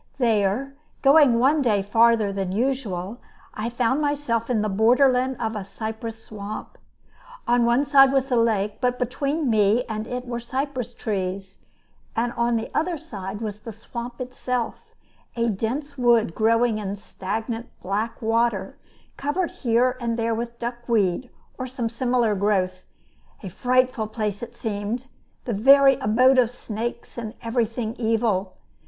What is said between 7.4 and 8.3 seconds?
On one side was